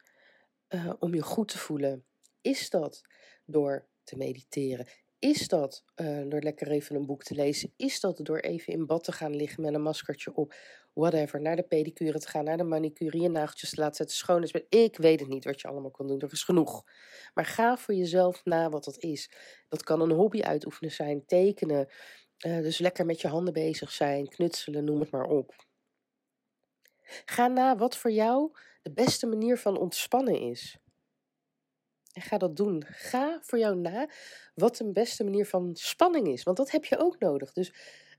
uh, 0.70 0.94
om 1.00 1.14
je 1.14 1.22
goed 1.22 1.48
te 1.48 1.58
voelen. 1.58 2.06
Is 2.42 2.70
dat 2.70 3.02
door 3.46 3.88
te 4.04 4.18
mediteren? 4.18 4.88
Is 5.20 5.48
dat 5.48 5.84
uh, 5.96 6.22
door 6.30 6.42
lekker 6.42 6.72
even 6.72 6.96
een 6.96 7.06
boek 7.06 7.24
te 7.24 7.36
lezen? 7.36 7.74
Is 7.78 8.00
dat 8.00 8.20
door 8.22 8.40
even 8.40 8.74
in 8.74 8.86
bad 8.86 9.04
te 9.04 9.12
gaan 9.12 9.36
liggen 9.36 9.64
met 9.64 9.74
een 9.74 9.82
maskertje 9.82 10.34
op? 10.34 10.56
Whatever. 10.94 11.42
Naar 11.42 11.56
de 11.56 11.64
pedicure 11.64 12.20
te 12.20 12.28
gaan, 12.28 12.44
naar 12.44 12.58
de 12.58 12.64
manicure, 12.64 13.20
je 13.20 13.30
nageltjes 13.30 13.70
te 13.70 13.80
laten 13.80 13.96
zetten, 13.96 14.16
schoon 14.16 14.44
is. 14.44 14.52
Ik 14.70 14.98
weet 14.98 15.20
het 15.20 15.30
niet 15.30 15.46
wat 15.46 15.62
je 15.62 15.68
allemaal 15.68 15.92
kan 15.92 16.08
doen. 16.08 16.20
Er 16.20 16.32
is 16.32 16.44
genoeg. 16.44 16.84
Maar 17.34 17.46
ga 17.46 17.78
voor 17.78 17.94
jezelf 17.94 18.46
na 18.46 18.70
wat 18.70 18.84
dat 18.84 18.98
is. 18.98 19.32
Dat 19.70 19.84
kan 19.84 20.02
een 20.02 20.12
hobby 20.12 20.42
uitoefenen 20.42 20.92
zijn, 20.92 21.26
tekenen. 21.26 21.88
Uh, 22.46 22.62
dus 22.62 22.78
lekker 22.78 23.06
met 23.06 23.22
je 23.22 23.28
handen 23.28 23.54
bezig 23.54 23.92
zijn, 23.92 24.28
knutselen, 24.28 24.84
noem 24.84 25.00
het 25.00 25.12
maar 25.12 25.26
op. 25.26 25.66
Ga 27.26 27.48
na 27.48 27.76
wat 27.76 27.98
voor 27.98 28.12
jou 28.12 28.52
de 28.82 28.92
beste 28.92 29.28
manier 29.28 29.58
van 29.58 29.78
ontspannen 29.78 30.40
is. 30.40 30.78
En 32.14 32.22
ga 32.22 32.38
dat 32.38 32.56
doen. 32.56 32.84
Ga 32.88 33.40
voor 33.42 33.60
jou 33.60 33.76
na 33.76 34.10
wat 34.56 34.78
de 34.78 34.92
beste 34.92 35.24
manier 35.24 35.46
van 35.46 35.76
spanning 35.76 36.28
is. 36.28 36.44
Want 36.44 36.58
dat 36.58 36.72
heb 36.72 36.86
je 36.86 36.98
ook 36.98 37.20
nodig. 37.20 37.54
Dus 37.54 37.74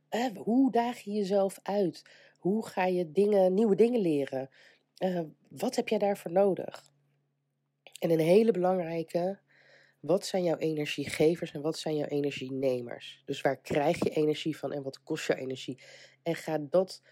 eh, 0.09 0.27
hoe 0.37 0.71
daag 0.71 0.99
je 0.99 1.11
jezelf 1.11 1.59
uit? 1.63 2.03
Hoe 2.39 2.67
ga 2.67 2.85
je 2.85 3.11
dingen, 3.11 3.55
nieuwe 3.55 3.75
dingen 3.75 4.01
leren? 4.01 4.51
Uh, 4.99 5.21
wat 5.49 5.77
heb 5.77 5.89
jij 5.89 5.99
daarvoor 5.99 6.31
nodig? 6.31 6.93
En 8.01 8.11
een 8.11 8.21
hele 8.21 8.51
belangrijke, 8.51 9.39
wat 10.01 10.27
zijn 10.27 10.45
jouw 10.45 10.57
energiegevers 10.57 11.53
en 11.53 11.61
wat 11.61 11.79
zijn 11.79 11.97
jouw 11.97 12.09
energienemers? 12.09 13.23
Dus 13.25 13.41
waar 13.41 13.57
krijg 13.57 14.05
je 14.05 14.11
energie 14.11 14.57
van 14.57 14.73
en 14.73 14.83
wat 14.83 15.03
kost 15.03 15.27
je 15.27 15.35
energie? 15.35 15.83
En 16.23 16.35
ga 16.35 16.59
dat 16.59 17.03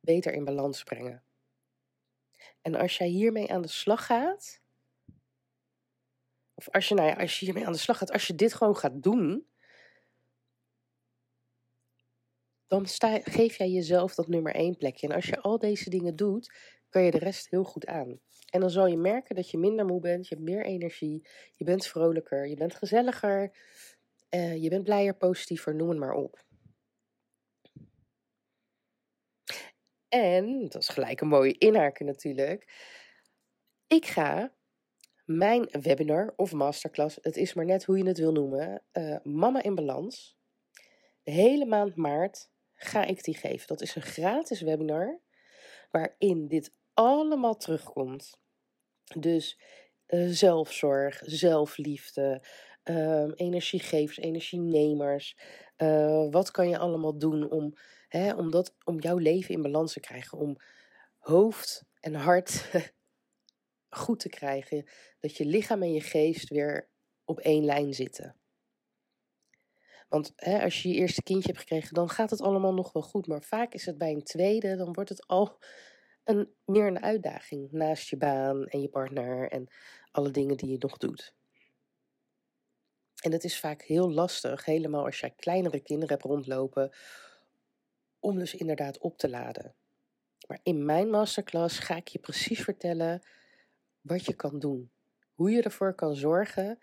beter 0.00 0.32
in 0.32 0.44
balans 0.44 0.82
brengen. 0.82 1.22
En 2.62 2.74
als 2.74 2.98
jij 2.98 3.08
hiermee 3.08 3.52
aan 3.52 3.62
de 3.62 3.68
slag 3.68 4.06
gaat, 4.06 4.60
of 6.60 6.70
als 6.70 6.88
je, 6.88 6.94
nou 6.94 7.08
ja, 7.08 7.14
als 7.14 7.38
je 7.38 7.44
hiermee 7.44 7.66
aan 7.66 7.72
de 7.72 7.78
slag 7.78 7.98
gaat, 7.98 8.12
als 8.12 8.26
je 8.26 8.34
dit 8.34 8.54
gewoon 8.54 8.76
gaat 8.76 9.02
doen, 9.02 9.46
dan 12.66 12.86
sta, 12.86 13.20
geef 13.22 13.56
jij 13.56 13.70
jezelf 13.70 14.14
dat 14.14 14.28
nummer 14.28 14.54
één 14.54 14.76
plekje. 14.76 15.08
En 15.08 15.14
als 15.14 15.26
je 15.26 15.40
al 15.40 15.58
deze 15.58 15.90
dingen 15.90 16.16
doet, 16.16 16.52
kan 16.88 17.02
je 17.02 17.10
de 17.10 17.18
rest 17.18 17.50
heel 17.50 17.64
goed 17.64 17.86
aan. 17.86 18.20
En 18.50 18.60
dan 18.60 18.70
zal 18.70 18.86
je 18.86 18.96
merken 18.96 19.34
dat 19.34 19.50
je 19.50 19.58
minder 19.58 19.84
moe 19.84 20.00
bent, 20.00 20.28
je 20.28 20.34
hebt 20.34 20.46
meer 20.46 20.64
energie, 20.64 21.28
je 21.54 21.64
bent 21.64 21.86
vrolijker, 21.86 22.48
je 22.48 22.56
bent 22.56 22.74
gezelliger, 22.74 23.56
uh, 24.30 24.62
je 24.62 24.68
bent 24.68 24.84
blijer, 24.84 25.16
positiever, 25.16 25.74
noem 25.74 25.88
het 25.88 25.98
maar 25.98 26.14
op. 26.14 26.44
En, 30.08 30.68
dat 30.68 30.82
is 30.82 30.88
gelijk 30.88 31.20
een 31.20 31.28
mooie 31.28 31.58
inhaken 31.58 32.06
natuurlijk. 32.06 32.68
Ik 33.86 34.06
ga 34.06 34.54
mijn 35.36 35.68
webinar 35.70 36.32
of 36.36 36.52
masterclass, 36.52 37.18
het 37.20 37.36
is 37.36 37.54
maar 37.54 37.64
net 37.64 37.84
hoe 37.84 37.98
je 37.98 38.04
het 38.04 38.18
wil 38.18 38.32
noemen, 38.32 38.82
uh, 38.92 39.16
Mama 39.22 39.62
in 39.62 39.74
Balans. 39.74 40.36
De 41.22 41.30
hele 41.30 41.66
maand 41.66 41.96
maart 41.96 42.50
ga 42.74 43.04
ik 43.04 43.24
die 43.24 43.36
geven. 43.36 43.66
Dat 43.66 43.80
is 43.80 43.94
een 43.94 44.02
gratis 44.02 44.60
webinar 44.60 45.20
waarin 45.90 46.48
dit 46.48 46.72
allemaal 46.94 47.56
terugkomt. 47.56 48.40
Dus 49.18 49.60
uh, 50.08 50.28
zelfzorg, 50.28 51.22
zelfliefde, 51.24 52.44
uh, 52.84 53.30
energiegevers, 53.34 54.18
energienemers. 54.18 55.36
Uh, 55.76 56.30
wat 56.30 56.50
kan 56.50 56.68
je 56.68 56.78
allemaal 56.78 57.18
doen 57.18 57.50
om, 57.50 57.74
hè, 58.08 58.34
om, 58.34 58.50
dat, 58.50 58.74
om 58.84 59.00
jouw 59.00 59.16
leven 59.16 59.54
in 59.54 59.62
balans 59.62 59.92
te 59.92 60.00
krijgen? 60.00 60.38
Om 60.38 60.56
hoofd 61.18 61.84
en 62.00 62.14
hart 62.14 62.70
goed 63.90 64.20
te 64.20 64.28
krijgen. 64.28 64.88
Dat 65.20 65.36
je 65.36 65.44
lichaam 65.44 65.82
en 65.82 65.92
je 65.92 66.00
geest 66.00 66.48
weer 66.48 66.88
op 67.24 67.38
één 67.38 67.64
lijn 67.64 67.94
zitten. 67.94 68.36
Want 70.08 70.32
hè, 70.36 70.62
als 70.62 70.82
je 70.82 70.88
je 70.88 70.94
eerste 70.94 71.22
kindje 71.22 71.48
hebt 71.48 71.60
gekregen, 71.60 71.94
dan 71.94 72.08
gaat 72.08 72.30
het 72.30 72.40
allemaal 72.40 72.74
nog 72.74 72.92
wel 72.92 73.02
goed. 73.02 73.26
Maar 73.26 73.42
vaak 73.42 73.74
is 73.74 73.86
het 73.86 73.98
bij 73.98 74.12
een 74.12 74.24
tweede, 74.24 74.76
dan 74.76 74.92
wordt 74.92 75.10
het 75.10 75.26
al 75.26 75.58
een, 76.24 76.54
meer 76.64 76.86
een 76.86 77.02
uitdaging. 77.02 77.72
Naast 77.72 78.08
je 78.08 78.16
baan 78.16 78.66
en 78.66 78.80
je 78.80 78.88
partner 78.88 79.50
en 79.50 79.68
alle 80.10 80.30
dingen 80.30 80.56
die 80.56 80.70
je 80.70 80.76
nog 80.78 80.96
doet. 80.96 81.34
En 83.22 83.32
het 83.32 83.44
is 83.44 83.60
vaak 83.60 83.82
heel 83.82 84.12
lastig, 84.12 84.64
helemaal 84.64 85.04
als 85.04 85.20
jij 85.20 85.30
kleinere 85.30 85.80
kinderen 85.80 86.14
hebt 86.14 86.26
rondlopen, 86.26 86.92
om 88.18 88.38
dus 88.38 88.54
inderdaad 88.54 88.98
op 88.98 89.18
te 89.18 89.28
laden. 89.28 89.74
Maar 90.46 90.60
in 90.62 90.84
mijn 90.84 91.10
masterclass 91.10 91.78
ga 91.78 91.96
ik 91.96 92.08
je 92.08 92.18
precies 92.18 92.60
vertellen 92.60 93.22
wat 94.00 94.24
je 94.24 94.34
kan 94.34 94.58
doen. 94.58 94.90
Hoe 95.34 95.50
je 95.50 95.62
ervoor 95.62 95.94
kan 95.94 96.16
zorgen 96.16 96.78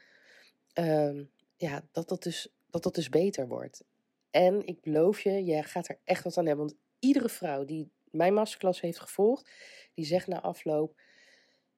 uh, 0.80 1.22
ja, 1.56 1.88
dat, 1.92 2.10
dat, 2.10 2.24
dus, 2.24 2.54
dat 2.70 2.84
dat 2.84 2.96
dus 2.96 3.10
beter 3.10 3.48
wordt. 3.48 3.84
En 4.32 4.66
ik 4.66 4.82
beloof 4.82 5.22
je, 5.22 5.46
je 5.46 5.64
gaat 5.64 5.90
er 5.90 6.00
echt 6.04 6.24
wat 6.24 6.38
aan 6.38 6.46
hebben. 6.46 6.66
Want 6.66 6.80
iedere 7.00 7.30
vrouw 7.30 7.66
die 7.66 7.92
mijn 8.12 8.34
masterclass 8.34 8.82
heeft 8.82 9.00
gevolgd, 9.00 9.52
die 9.94 10.06
zegt 10.06 10.28
na 10.28 10.42
afloop: 10.42 11.02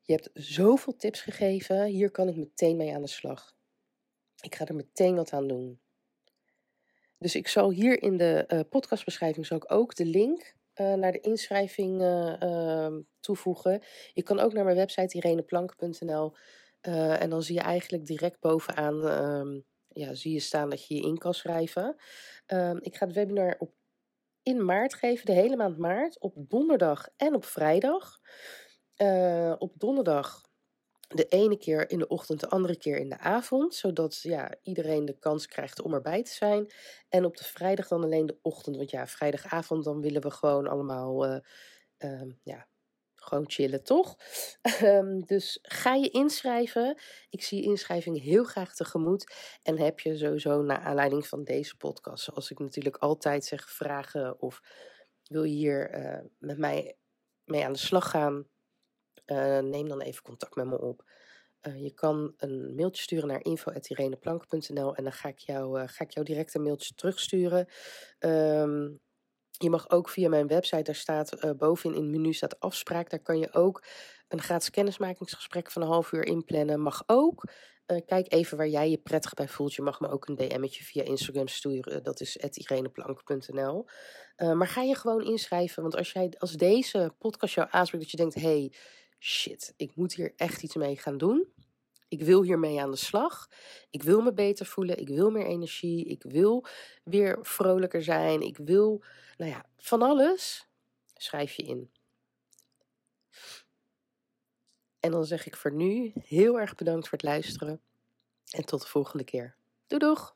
Je 0.02 0.14
hebt 0.14 0.30
zoveel 0.34 0.96
tips 0.96 1.22
gegeven, 1.22 1.86
hier 1.86 2.12
kan 2.12 2.28
ik 2.28 2.36
meteen 2.36 2.78
mee 2.78 2.94
aan 2.94 3.02
de 3.02 3.08
slag. 3.08 3.56
Ik 4.42 4.56
ga 4.56 4.66
er 4.66 4.76
meteen 4.76 5.16
wat 5.16 5.34
aan 5.34 5.48
doen. 5.48 5.80
Dus 7.18 7.36
ik 7.36 7.48
zal 7.48 7.72
hier 7.72 8.02
in 8.02 8.18
de 8.18 8.46
uh, 8.48 8.60
podcastbeschrijving 8.70 9.46
zal 9.46 9.58
ik 9.58 9.72
ook 9.72 9.96
de 9.96 10.06
link 10.06 10.56
uh, 10.80 10.94
naar 10.94 11.12
de 11.12 11.20
inschrijving 11.20 12.02
uh, 12.02 12.88
toevoegen. 13.20 13.82
Je 14.14 14.24
kan 14.24 14.40
ook 14.40 14.54
naar 14.54 14.64
mijn 14.64 14.76
website 14.76 15.18
ireneplank.nl 15.18 16.36
en 16.82 17.30
dan 17.30 17.44
zie 17.44 17.56
je 17.56 17.62
eigenlijk 17.62 18.06
direct 18.06 18.40
bovenaan 18.40 19.08
ehm, 19.08 19.60
ja, 19.88 20.14
zie 20.14 20.34
je 20.34 20.40
staan 20.40 20.70
dat 20.70 20.88
je 20.88 20.96
je 20.96 21.02
in 21.02 21.18
kan 21.18 21.34
schrijven. 21.34 21.96
Ehm, 22.46 22.78
ik 22.82 22.96
ga 22.96 23.06
het 23.06 23.16
webinar 23.16 23.56
op, 23.58 23.74
in 24.44 24.66
maart 24.66 24.94
geven, 24.94 25.26
de 25.26 25.32
hele 25.32 25.56
maand 25.56 25.78
maart, 25.78 26.20
op 26.20 26.34
donderdag 26.36 27.08
en 27.18 27.36
op 27.36 27.46
vrijdag. 27.46 28.20
op 29.58 29.74
donderdag 29.78 30.49
De 31.16 31.26
ene 31.26 31.58
keer 31.58 31.90
in 31.90 32.00
de 32.00 32.08
ochtend, 32.08 32.40
de 32.40 32.50
andere 32.50 32.78
keer 32.78 32.98
in 32.98 33.10
de 33.10 33.18
avond. 33.18 33.76
Zodat 33.76 34.22
ja, 34.22 34.56
iedereen 34.62 35.06
de 35.06 35.20
kans 35.20 35.48
krijgt 35.48 35.82
om 35.82 35.94
erbij 35.94 36.24
te 36.24 36.34
zijn. 36.34 36.72
En 37.10 37.26
op 37.26 37.38
de 37.38 37.44
vrijdag 37.44 37.88
dan 37.88 38.04
alleen 38.04 38.26
de 38.26 38.40
ochtend. 38.42 38.76
Want 38.76 38.90
ja, 38.90 39.08
vrijdagavond 39.08 39.84
dan 39.84 40.02
willen 40.02 40.22
we 40.22 40.32
gewoon 40.32 40.68
allemaal 40.68 41.26
uh, 41.26 41.38
uh, 42.00 42.34
ja, 42.44 42.68
gewoon 43.16 43.50
chillen, 43.50 43.84
toch? 43.84 44.16
Ehm, 44.62 45.20
dus 45.20 45.60
ga 45.62 45.96
je 45.96 46.10
inschrijven. 46.10 46.98
Ik 47.30 47.44
zie 47.44 47.64
inschrijving 47.64 48.22
heel 48.22 48.44
graag 48.44 48.76
tegemoet. 48.76 49.34
En 49.64 49.78
heb 49.78 50.00
je 50.00 50.18
sowieso 50.18 50.62
naar 50.62 50.80
aanleiding 50.80 51.28
van 51.28 51.44
deze 51.44 51.78
podcast, 51.78 52.24
zoals 52.24 52.52
ik 52.52 52.60
natuurlijk 52.60 52.98
altijd 52.98 53.46
zeg, 53.46 53.70
vragen 53.70 54.42
of 54.42 54.62
wil 55.24 55.44
je 55.44 55.56
hier 55.56 56.00
uh, 56.00 56.26
met 56.38 56.58
mij 56.58 56.98
mee 57.44 57.66
aan 57.66 57.74
de 57.74 57.80
slag 57.80 58.10
gaan? 58.10 58.48
Uh, 59.32 59.60
neem 59.60 59.88
dan 59.88 60.02
even 60.02 60.24
contact 60.24 60.56
met 60.56 60.66
me 60.66 60.82
op. 60.82 61.04
Uh, 61.62 61.84
je 61.84 61.94
kan 61.94 62.34
een 62.38 62.76
mailtje 62.76 63.04
sturen 63.04 63.28
naar 63.28 63.44
info.ireneplank.nl 63.44 64.96
en 64.96 65.04
dan 65.04 65.14
ga 65.14 65.28
ik, 65.28 65.40
jou, 65.40 65.88
ga 65.88 66.04
ik 66.04 66.12
jou 66.12 66.26
direct 66.26 66.54
een 66.54 66.64
mailtje 66.64 66.94
terugsturen. 66.94 67.68
Um, 68.20 69.02
je 69.64 69.70
mag 69.70 69.90
ook 69.90 70.10
via 70.10 70.30
mijn 70.30 70.48
website, 70.48 70.82
daar 70.82 70.96
staat 70.96 71.44
uh, 71.44 71.52
bovenin 71.52 71.98
in 71.98 72.04
het 72.04 72.12
menu 72.12 72.34
staat 72.34 72.60
afspraak. 72.60 73.10
Daar 73.10 73.20
kan 73.20 73.40
je 73.40 73.54
ook 73.54 73.84
een 74.28 74.42
gratis 74.42 74.70
kennismakingsgesprek 74.70 75.72
van 75.72 75.82
een 75.82 75.88
half 75.88 76.12
uur 76.12 76.26
inplannen. 76.26 76.80
Mag 76.80 77.04
ook. 77.06 77.44
Uh, 77.88 77.98
kijk 78.06 78.34
even 78.34 78.58
waar 78.58 78.68
jij 78.68 78.90
je 78.90 78.98
prettig 78.98 79.34
bij 79.34 79.48
voelt. 79.48 79.74
Je 79.74 79.82
mag 79.82 80.00
me 80.00 80.10
ook 80.10 80.28
een 80.28 80.36
DM'tje 80.36 80.84
via 80.84 81.04
Instagram 81.04 81.48
sturen. 81.48 82.04
Dat 82.04 82.20
is 82.20 82.38
ireneplank.nl. 82.38 83.86
Uh, 84.38 84.54
maar 84.54 84.68
ga 84.68 84.82
je 84.82 84.96
gewoon 84.96 85.24
inschrijven. 85.24 85.82
Want 85.82 85.96
als, 85.96 86.12
jij, 86.12 86.34
als 86.38 86.52
deze 86.52 87.14
podcast 87.18 87.56
jou 87.56 87.68
aanspreekt 87.72 88.04
dat 88.04 88.12
je 88.12 88.18
denkt... 88.18 88.36
hey, 88.36 88.74
shit, 89.20 89.74
ik 89.78 89.96
moet 89.96 90.14
hier 90.14 90.34
echt 90.36 90.64
iets 90.64 90.76
mee 90.76 90.98
gaan 90.98 91.18
doen. 91.18 91.54
Ik 92.08 92.22
wil 92.22 92.44
hiermee 92.44 92.82
aan 92.82 92.92
de 92.92 92.98
slag. 92.98 93.50
Ik 93.90 94.04
wil 94.04 94.22
me 94.22 94.34
beter 94.34 94.66
voelen. 94.66 95.00
Ik 95.00 95.08
wil 95.08 95.32
meer 95.32 95.46
energie. 95.46 96.06
Ik 96.06 96.24
wil 96.24 96.66
weer 97.04 97.38
vrolijker 97.42 98.04
zijn. 98.04 98.42
Ik 98.42 98.58
wil, 98.58 99.04
nou 99.38 99.52
ja, 99.52 99.66
van 99.78 100.02
alles. 100.02 100.68
Schrijf 101.14 101.54
je 101.54 101.64
in. 101.64 101.92
En 105.00 105.12
dan 105.12 105.26
zeg 105.26 105.46
ik 105.46 105.56
voor 105.56 105.74
nu 105.74 106.14
heel 106.16 106.60
erg 106.60 106.76
bedankt 106.76 107.08
voor 107.08 107.18
het 107.18 107.28
luisteren. 107.28 107.82
En 108.50 108.66
tot 108.66 108.82
de 108.82 108.88
volgende 108.88 109.24
keer. 109.24 109.56
Doei 109.88 110.02
doeg! 110.02 110.36